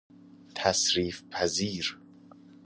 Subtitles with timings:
[0.55, 1.99] تصریف پذیر